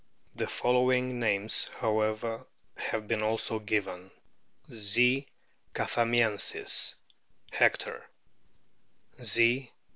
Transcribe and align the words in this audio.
The 0.33 0.47
following 0.47 1.19
names, 1.19 1.67
however, 1.79 2.47
have 2.75 3.07
been 3.07 3.21
also 3.21 3.59
given: 3.59 4.09
Z. 4.67 5.27
chathamiensis, 5.75 6.95
Hector; 7.51 8.09
Z. 9.23 9.71